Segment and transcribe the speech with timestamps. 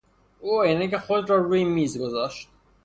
[0.41, 2.47] او عینک خود را روی میز گذاشت.